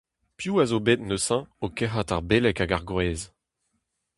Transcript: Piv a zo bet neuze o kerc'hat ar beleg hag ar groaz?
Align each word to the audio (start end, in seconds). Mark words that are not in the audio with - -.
Piv 0.37 0.53
a 0.61 0.63
zo 0.71 0.77
bet 0.85 1.01
neuze 1.07 1.39
o 1.63 1.65
kerc'hat 1.77 2.13
ar 2.15 2.23
beleg 2.29 2.57
hag 2.59 2.71
ar 2.75 2.85
groaz? 2.89 3.21